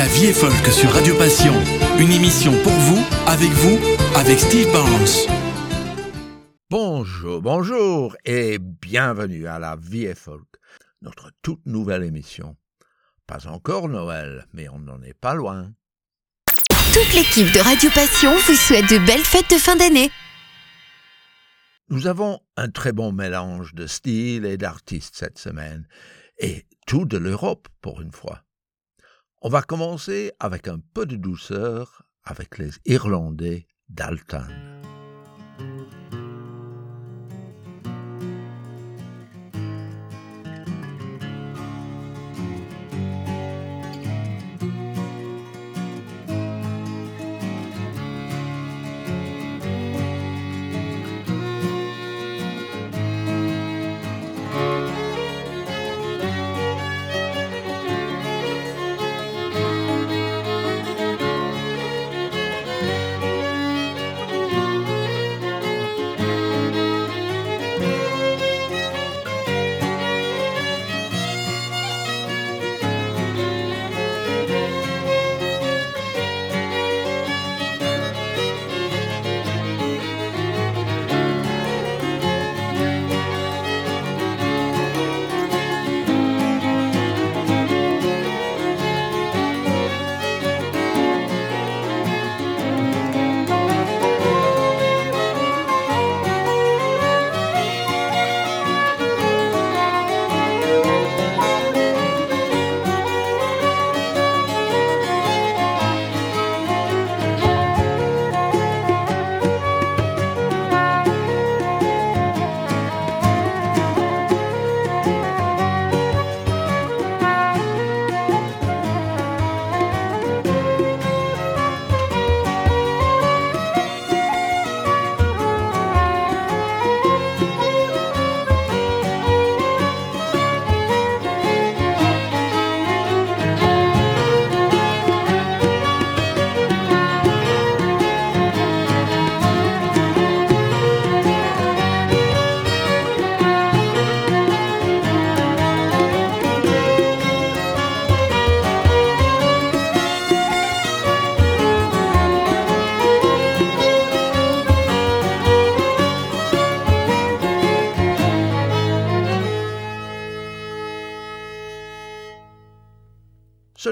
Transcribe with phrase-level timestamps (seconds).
[0.00, 1.52] La vie est folk sur Radio Passion.
[1.98, 3.78] Une émission pour vous, avec vous,
[4.16, 5.28] avec Steve Barnes.
[6.70, 10.48] Bonjour, bonjour et bienvenue à La vie est folk,
[11.02, 12.56] notre toute nouvelle émission.
[13.26, 15.70] Pas encore Noël, mais on n'en est pas loin.
[16.46, 20.10] Toute l'équipe de Radio Passion vous souhaite de belles fêtes de fin d'année.
[21.90, 25.86] Nous avons un très bon mélange de styles et d'artistes cette semaine,
[26.38, 28.40] et tout de l'Europe pour une fois.
[29.42, 34.46] On va commencer avec un peu de douceur avec les Irlandais d'Alton.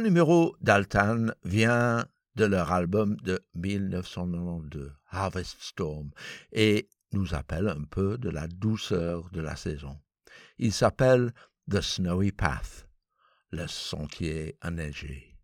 [0.09, 6.13] Numéro d'Altan vient de leur album de 1992, Harvest Storm,
[6.51, 10.01] et nous appelle un peu de la douceur de la saison.
[10.57, 11.35] Il s'appelle
[11.71, 12.89] The Snowy Path,
[13.51, 15.37] le sentier enneigé.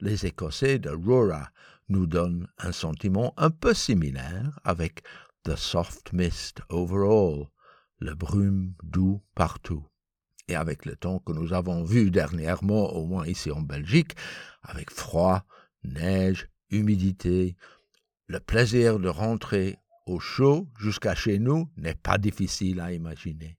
[0.00, 1.52] Les Écossais de Rora
[1.88, 5.04] nous donnent un sentiment un peu similaire avec
[5.44, 7.46] The Soft Mist Over All,
[8.00, 9.86] le brume doux partout
[10.48, 14.14] et avec le temps que nous avons vu dernièrement, au moins ici en Belgique,
[14.62, 15.44] avec froid,
[15.84, 17.56] neige, humidité,
[18.26, 23.56] le plaisir de rentrer au chaud jusqu'à chez nous n'est pas difficile à imaginer.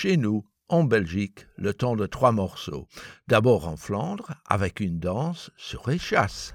[0.00, 2.86] Chez nous en Belgique le temps de trois morceaux.
[3.26, 6.54] D'abord en Flandre avec une danse sur les chasses.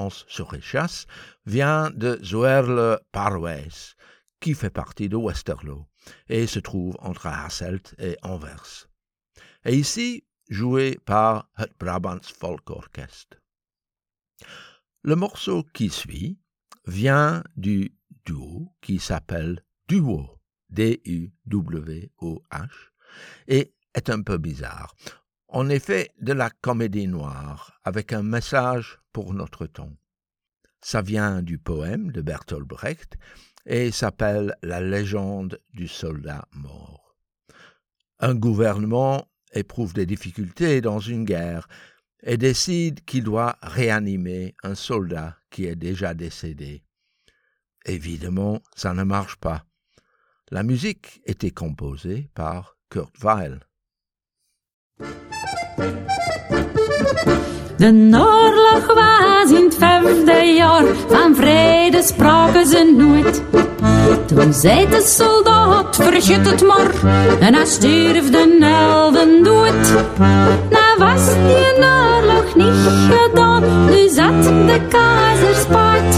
[0.00, 1.06] Danse sur échasse,
[1.46, 3.96] vient de Zoerle Parwes,
[4.40, 5.86] qui fait partie de Westerlo,
[6.28, 8.88] et se trouve entre Hasselt et Anvers.
[9.64, 13.36] Et ici, joué par het Brabants Folk Orchestre.
[15.02, 16.38] Le morceau qui suit
[16.86, 20.40] vient du duo qui s'appelle Duo,
[20.70, 22.70] D-U-W-O-H,
[23.48, 24.94] et est un peu bizarre.
[25.52, 29.96] En effet, de la comédie noire, avec un message pour notre temps.
[30.80, 33.18] Ça vient du poème de Bertolt Brecht
[33.66, 37.16] et s'appelle La légende du soldat mort.
[38.20, 41.66] Un gouvernement éprouve des difficultés dans une guerre
[42.22, 46.84] et décide qu'il doit réanimer un soldat qui est déjà décédé.
[47.86, 49.64] Évidemment, ça ne marche pas.
[50.52, 53.60] La musique était composée par Kurt Weill.
[57.76, 63.42] De oorlog was in het vijfde jaar, van vrede spraken ze nooit.
[64.26, 66.90] Toen zei de soldaat, vergeet het maar,
[67.40, 70.04] en hij stierf de elven dood.
[70.70, 76.14] Nou was die oorlog niet gedaan, nu zat de keizer spaart.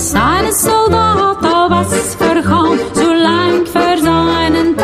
[0.00, 1.86] Zijn soldaat al was
[2.18, 4.74] vergaan, zo lang voor zijn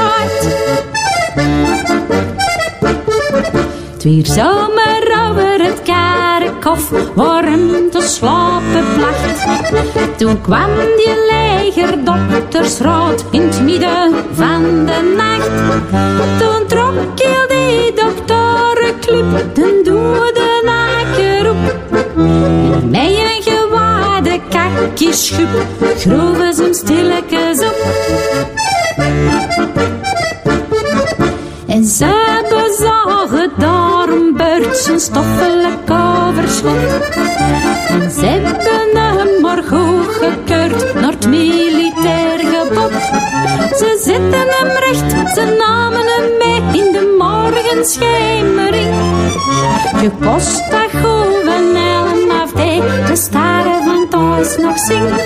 [4.03, 4.25] tijd.
[4.25, 9.47] Twee zomer over het kerkhof, warm te slapen placht.
[10.19, 15.51] Toen kwam die legerdoktersraad in het midden van de nacht.
[16.39, 21.57] Toen trok heel die dokterenclub de dode naker op.
[22.91, 25.49] Met een gewaarde kakjeschup
[25.99, 27.77] groeven ze hem stilletjes op.
[34.87, 37.11] beurt stoffelijk overschot.
[37.89, 42.93] En ze hebben hem maar goed gekeurd naar het militair gebod.
[43.77, 48.95] Ze zetten hem recht, ze namen hem mee in de morgenschemering.
[49.97, 55.21] Gekost dat goeven elm af de staren van thuis nog zingen.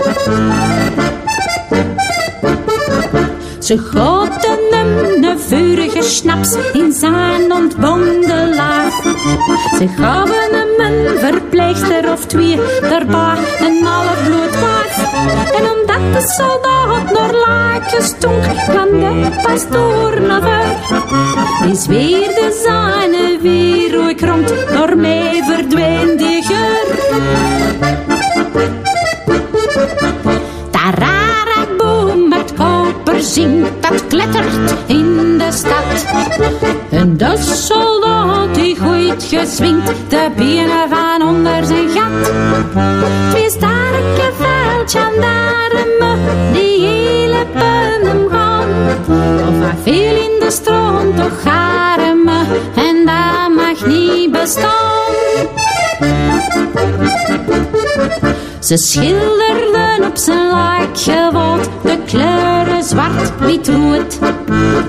[3.58, 8.54] Ze goten hem een vurige snaps in zijn ontbonden.
[9.78, 14.96] Ze gaven hem een verpleegster of twee, daarbij een half bloed waard.
[15.54, 20.76] En omdat de soldaat naar laatjes stonk, kwam de pastoor naar ver.
[21.66, 26.86] Die zweerde zijn weer rond, door mij verdween die geur.
[30.70, 34.85] Tararaboom, het koper zingt, dat klettert
[39.36, 42.32] gooit geswingd de benen van onder zijn gat.
[43.30, 46.18] Twee sterke veldgendarmen
[46.52, 48.68] die hele hem gaan.
[49.48, 51.44] Of hij veel in de stroom, toch
[52.24, 55.14] me en dat mag niet bestaan.
[58.60, 64.18] Ze schilderden op zijn laakgewand de kleuren zwart, wit, rood.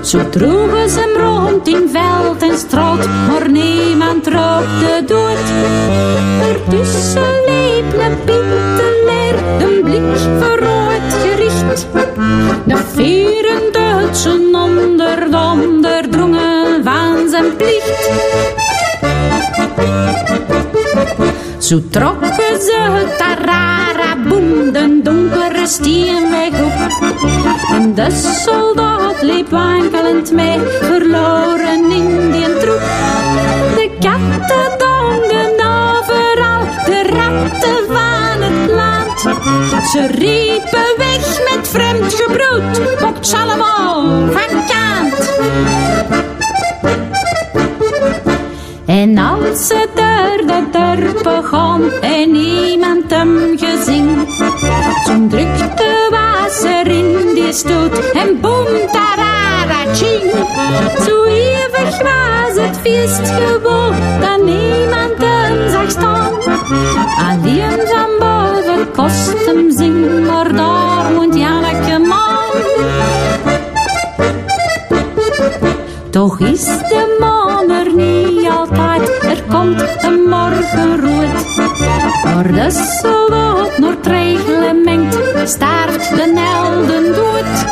[0.02, 3.50] Zo droegen ze hem rond in veld en straat, maar
[4.58, 5.46] niemand rookte dood.
[6.48, 11.86] Ertussen liep een pietenleer, een blik verrooid gericht.
[12.64, 18.10] De vieren Duitsen onder de onderdrongen van zijn plicht.
[21.58, 26.72] Zo trokken ze het tararaboem, de donkere steenweg op.
[27.72, 28.10] En de
[28.44, 33.17] soldaat liep wankelend mee, verloren in die troep.
[39.92, 45.30] Ze riepen weg met vreemd gebroed, pokt allemaal van kant.
[48.86, 54.26] En als ze door de dorpen gaan en niemand hem gezien,
[55.06, 60.30] zo'n drukte was er in die stoot en boem tarara ching.
[61.06, 66.32] Zo eeuwig was het feest gewoon dat niemand hem zag staan.
[67.18, 68.37] Alleen van boven
[68.86, 72.38] kost hem zing, maar daar moet Janneke man.
[76.10, 81.56] Toch is de man er niet altijd, er komt een morgen rood.
[82.24, 82.70] Maar de
[83.02, 85.18] soldaat naar het reglement,
[85.48, 87.66] staart de helden dood.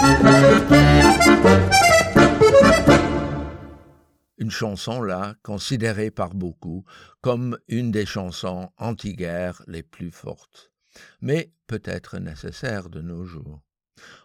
[4.39, 6.85] Une chanson là, considérée par beaucoup
[7.21, 10.71] comme une des chansons anti-guerre les plus fortes,
[11.21, 13.63] mais peut-être nécessaire de nos jours.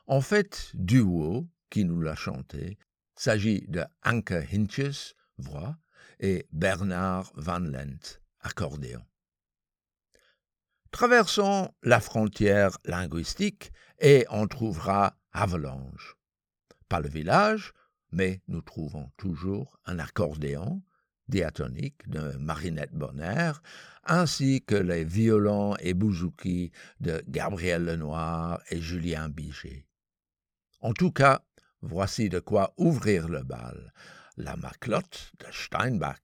[0.08, 2.78] En fait, Duo, qui nous l'a chanté,
[3.16, 5.78] s'agit de Anke Hintjes, voix,
[6.20, 9.04] et Bernard Van Lent, accordéon.
[10.92, 16.18] Traversons la frontière linguistique et on trouvera Avalanche.
[16.90, 17.74] Pas le village,
[18.12, 20.82] mais nous trouvons toujours un accordéon
[21.32, 23.54] diatonique de Marinette Bonner,
[24.06, 29.86] ainsi que les violons et bouzouki de Gabriel Lenoir et Julien Biget.
[30.82, 31.42] En tout cas,
[31.82, 33.94] voici de quoi ouvrir le bal,
[34.38, 36.20] la maclotte de Steinbach.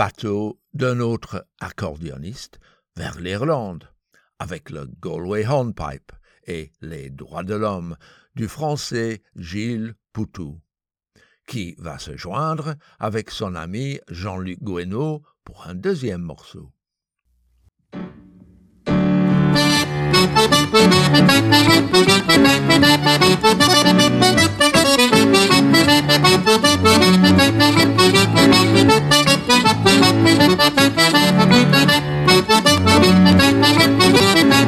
[0.00, 2.58] Bateau d'un autre accordéoniste
[2.96, 3.84] vers l'Irlande,
[4.38, 6.12] avec le Galway Hornpipe
[6.46, 7.98] et les droits de l'homme
[8.34, 10.58] du français Gilles Poutou,
[11.46, 16.72] qui va se joindre avec son ami Jean-Luc Guénaud pour un deuxième morceau.
[29.82, 30.14] Thank
[34.54, 34.59] you.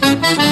[0.00, 0.43] Thank you.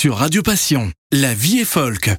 [0.00, 0.90] Sur Radio Passion.
[1.12, 2.10] La vie est folk.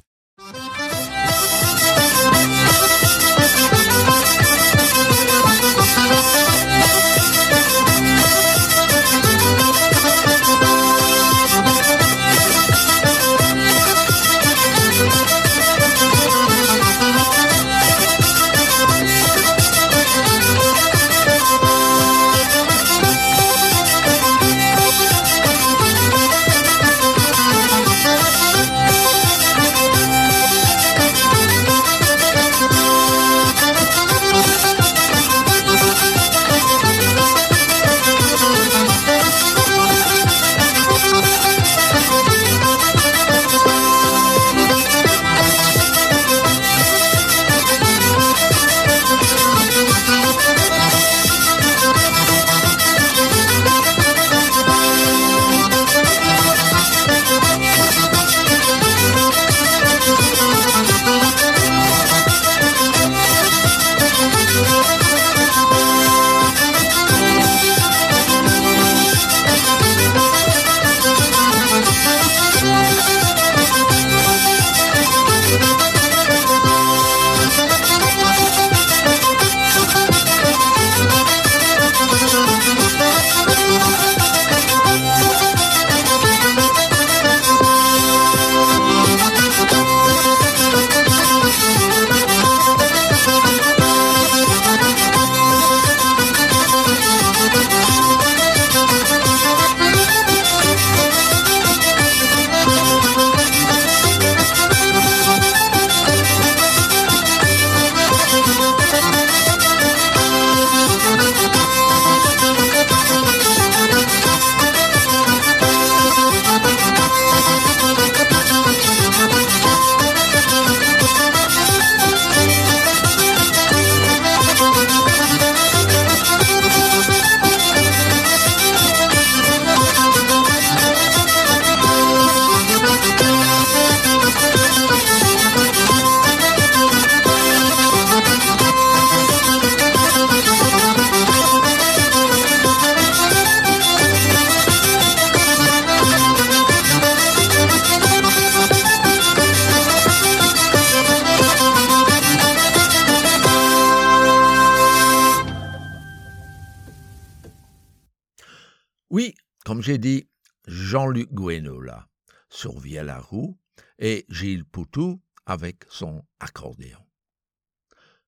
[164.02, 166.98] Et Gilles Poutou avec son accordéon.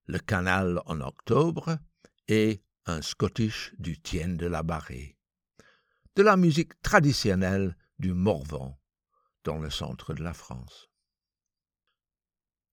[0.06, 1.78] Le canal en octobre
[2.28, 5.18] et un Scottish du Tien de la Barrée.
[6.14, 8.78] De la musique traditionnelle du Morvan
[9.42, 10.88] dans le centre de la France.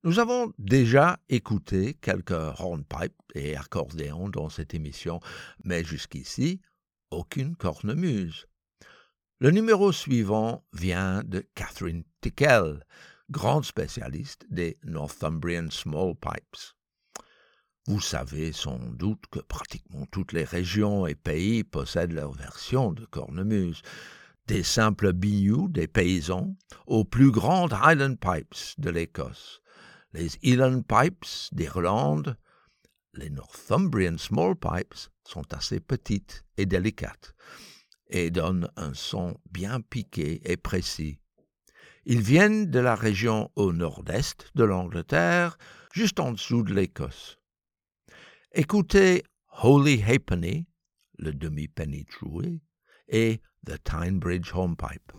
[0.04, 5.20] Nous avons déjà écouté quelques hornpipes et accordéons dans cette émission,
[5.64, 6.62] mais jusqu'ici,
[7.10, 8.46] aucune cornemuse.
[9.42, 12.86] Le numéro suivant vient de Catherine Tickell,
[13.32, 16.76] grande spécialiste des Northumbrian Small Pipes.
[17.88, 23.04] Vous savez sans doute que pratiquement toutes les régions et pays possèdent leur version de
[23.06, 23.82] cornemuse,
[24.46, 29.64] des simples binious des paysans aux plus grandes Highland Pipes de l'Écosse.
[30.14, 32.38] Les Elan Pipes d'Irlande,
[33.16, 37.34] les Northumbrian Small Pipes sont assez petites et délicates
[38.12, 41.18] et donnent un son bien piqué et précis.
[42.06, 45.58] Ils viennent de la région au nord-est de l'Angleterre,
[45.94, 47.38] juste en dessous de l'Écosse.
[48.54, 49.24] Écoutez
[49.64, 50.68] Holy Halfpenny,
[51.18, 52.62] le demi-penny troué,
[53.08, 53.80] et The
[54.14, 55.12] Bridge Hornpipe.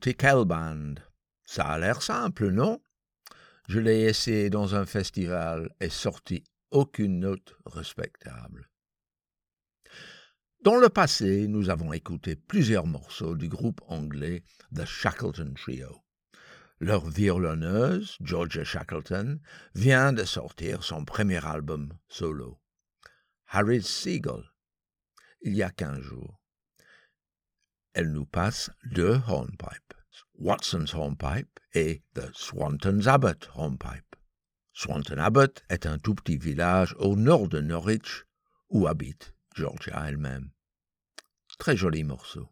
[0.00, 0.94] Catherine Band.
[1.44, 2.80] Ça a l'air simple, non?
[3.68, 8.70] Je l'ai essayé dans un festival et sorti aucune note respectable.
[10.62, 14.42] Dans le passé, nous avons écouté plusieurs morceaux du groupe anglais
[14.74, 16.02] The Shackleton Trio.
[16.80, 19.40] Leur violonneuse, Georgia Shackleton,
[19.74, 22.58] vient de sortir son premier album solo,
[23.48, 24.44] Harry's Seagull,
[25.42, 26.39] il y a quinze jours.
[27.92, 29.94] Elle nous passe deux hornpipes,
[30.38, 34.16] Watson's Hornpipe et The Swanton's Abbot Hornpipe.
[34.72, 38.24] Swanton Abbot est un tout petit village au nord de Norwich
[38.68, 40.50] où habite Georgia elle-même.
[41.58, 42.48] Très joli morceau.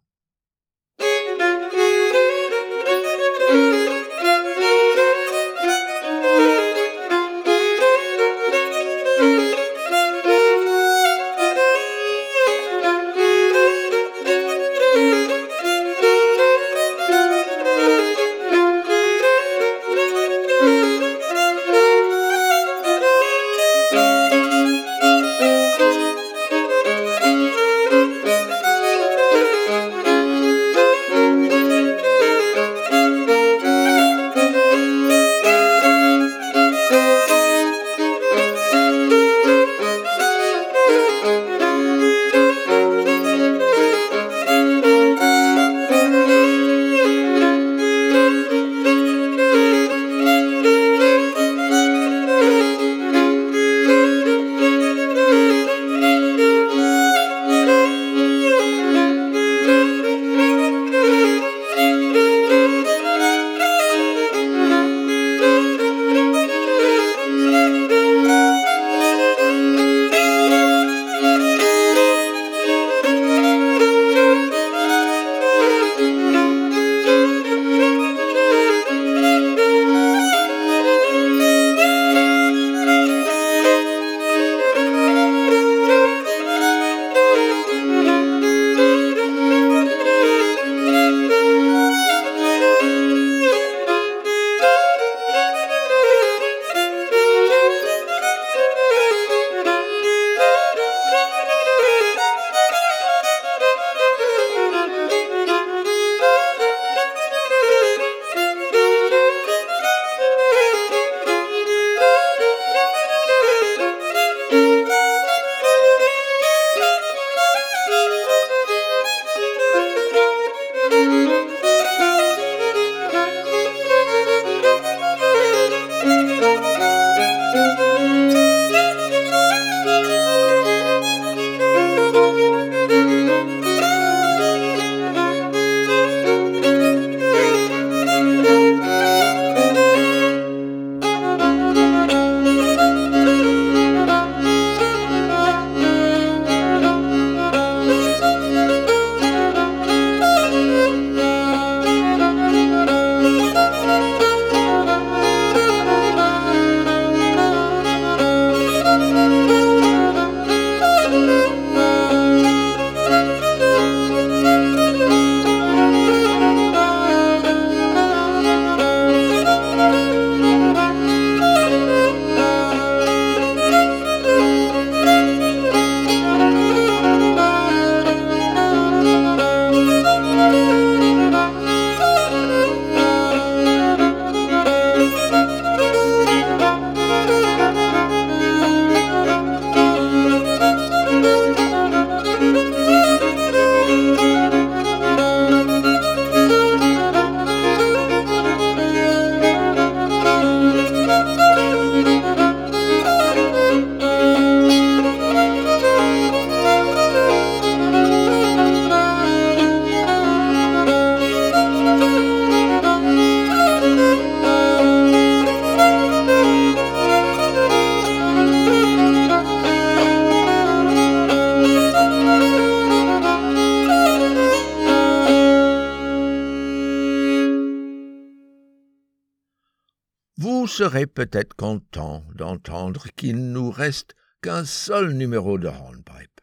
[230.79, 236.41] Serez peut-être content d'entendre qu'il nous reste qu'un seul numéro de hornpipe,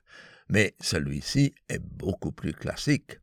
[0.50, 3.22] mais celui-ci est beaucoup plus classique.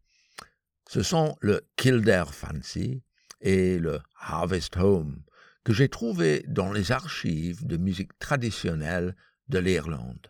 [0.89, 3.03] Ce sont le Kildare Fancy
[3.43, 5.23] et le Harvest Home
[5.65, 9.15] que j'ai trouvés dans les archives de musique traditionnelle
[9.49, 10.29] de l'Irlande.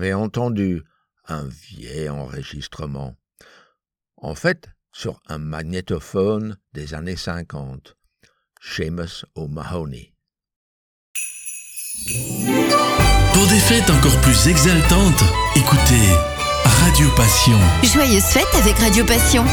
[0.00, 0.82] Avez entendu
[1.26, 3.16] un vieil enregistrement.
[4.16, 7.98] En fait, sur un magnétophone des années 50.
[8.62, 10.14] Seamus O'Mahony.
[13.34, 15.22] Pour des fêtes encore plus exaltantes,
[15.54, 16.08] écoutez
[16.64, 17.58] Radio Passion.
[17.84, 19.44] Joyeuse fête avec Radio Passion.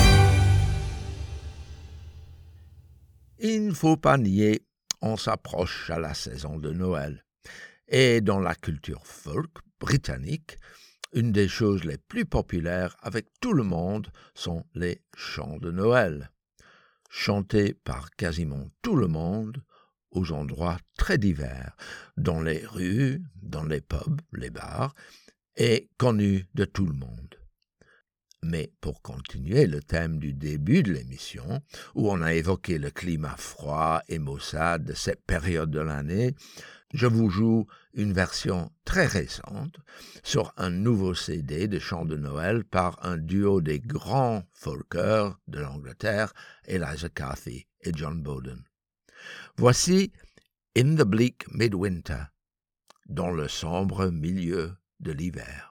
[3.39, 4.61] Il ne faut pas nier,
[5.01, 7.25] on s'approche à la saison de Noël.
[7.89, 10.57] Et dans la culture folk britannique,
[11.13, 16.31] une des choses les plus populaires avec tout le monde sont les chants de Noël,
[17.09, 19.63] chantés par quasiment tout le monde
[20.11, 21.75] aux endroits très divers,
[22.17, 24.93] dans les rues, dans les pubs, les bars,
[25.55, 27.35] et connus de tout le monde.
[28.43, 31.61] Mais pour continuer le thème du début de l'émission,
[31.95, 36.35] où on a évoqué le climat froid et maussade de cette période de l'année,
[36.93, 39.77] je vous joue une version très récente
[40.23, 45.59] sur un nouveau CD de chants de Noël par un duo des grands folkers de
[45.59, 46.33] l'Angleterre,
[46.65, 48.63] Eliza Cathy et John Bowden.
[49.57, 50.13] Voici
[50.77, 52.25] In the Bleak Midwinter,
[53.07, 55.66] dans le sombre milieu de l'hiver.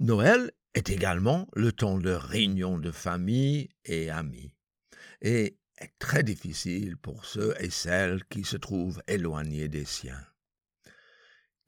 [0.00, 4.52] Noël est également le temps de réunion de famille et amis,
[5.22, 10.26] et est très difficile pour ceux et celles qui se trouvent éloignés des siens.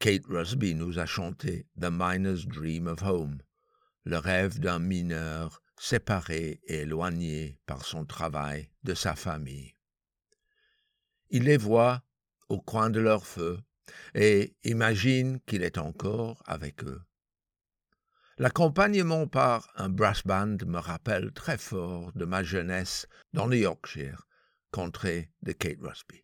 [0.01, 3.39] Kate Rusby nous a chanté The Miner's Dream of Home,
[4.05, 9.75] le rêve d'un mineur séparé et éloigné par son travail de sa famille.
[11.31, 12.03] Il les voit
[12.49, 13.61] au coin de leur feu
[14.15, 17.03] et imagine qu'il est encore avec eux.
[18.39, 24.27] L'accompagnement par un brass band me rappelle très fort de ma jeunesse dans le Yorkshire,
[24.71, 26.23] contrée de Kate Rusby.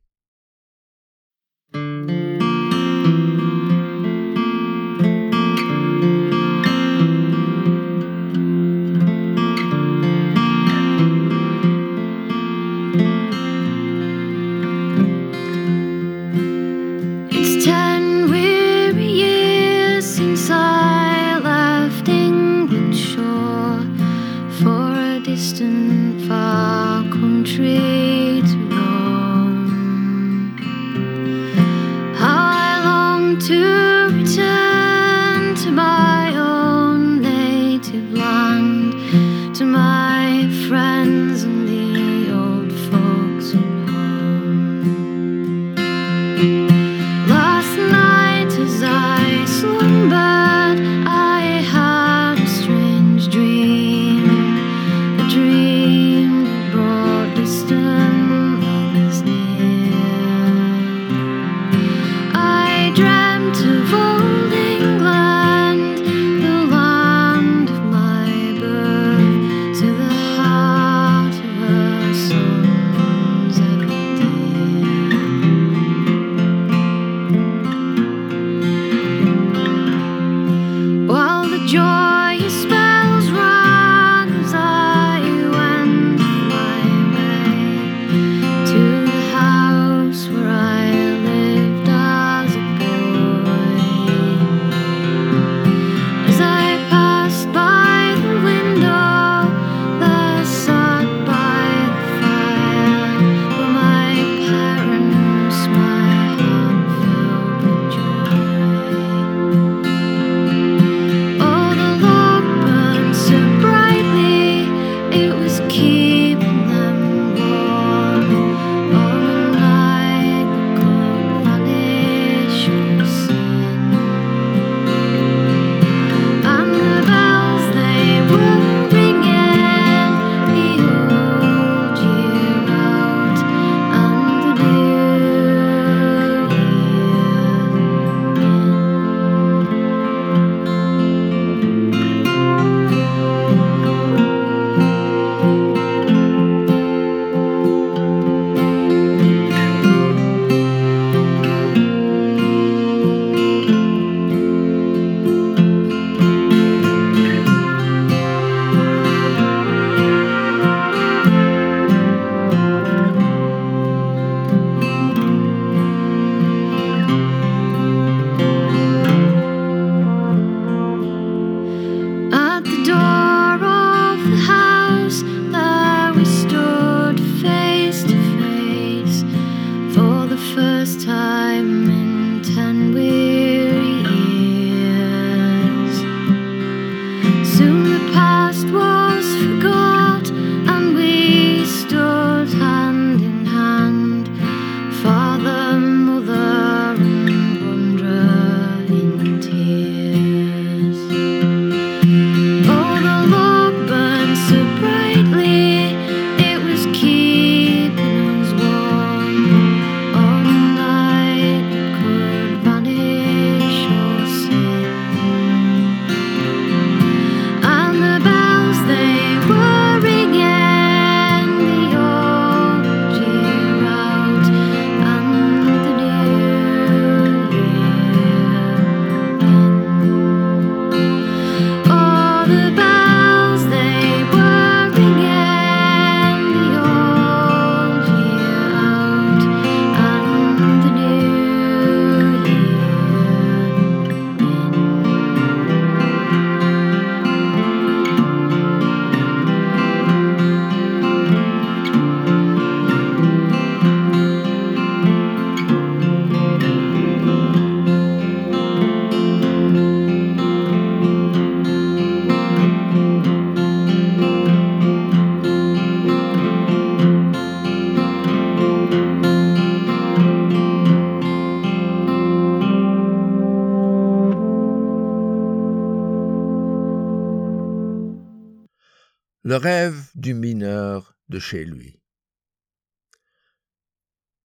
[279.53, 282.01] Le rêve du mineur de chez lui.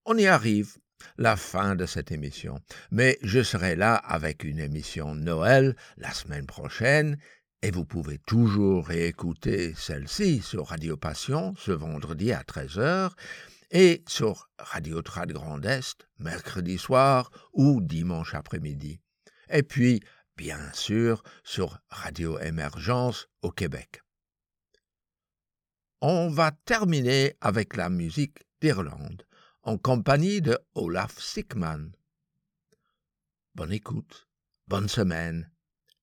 [0.03, 0.75] On y arrive,
[1.17, 2.59] la fin de cette émission,
[2.91, 7.17] mais je serai là avec une émission Noël la semaine prochaine
[7.61, 13.11] et vous pouvez toujours réécouter celle-ci sur Radio Passion ce vendredi à 13h
[13.71, 18.99] et sur Radio Trad Grand Est mercredi soir ou dimanche après-midi.
[19.49, 20.01] Et puis,
[20.35, 24.01] bien sûr, sur Radio Émergence au Québec.
[26.01, 29.23] On va terminer avec la musique d'Irlande
[29.63, 31.91] en compagnie de Olaf Sickman.
[33.55, 34.27] Bonne écoute,
[34.67, 35.49] bonne semaine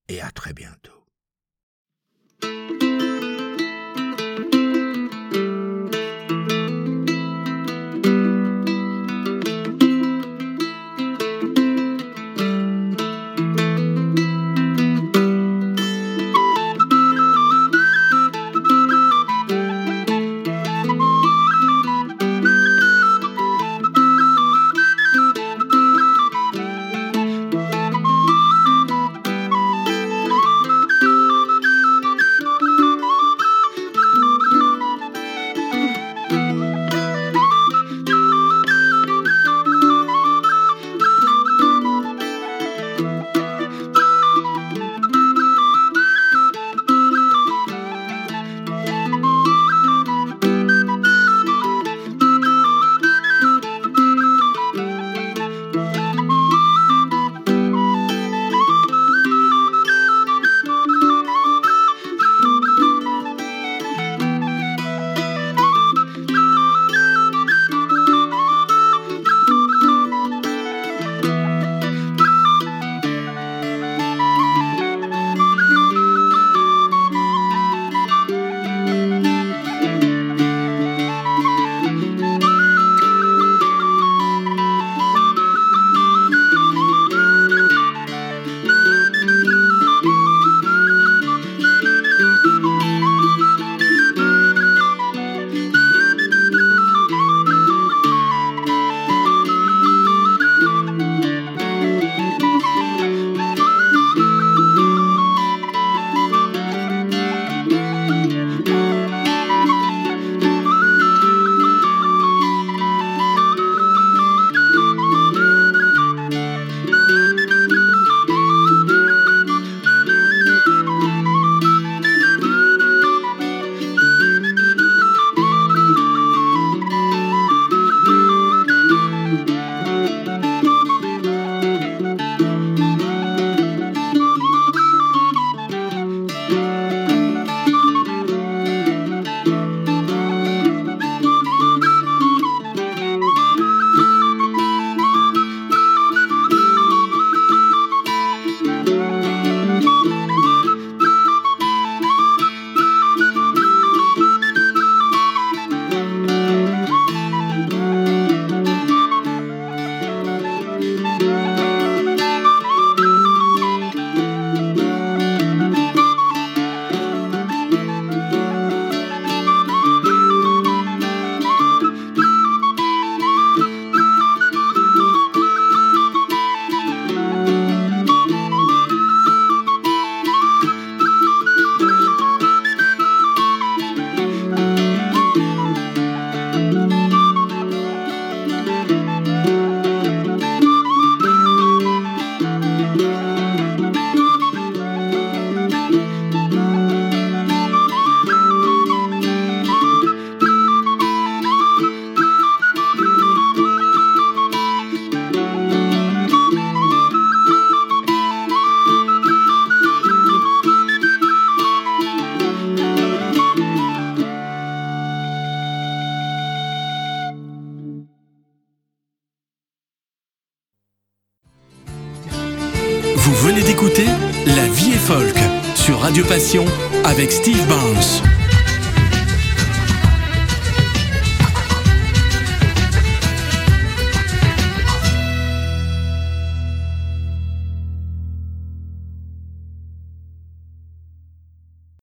[0.09, 1.07] et à très bientôt.